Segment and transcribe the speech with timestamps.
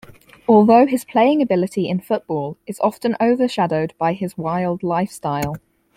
[0.47, 5.57] Although his playing ability in football is often overshadowed by his wild lifestyle.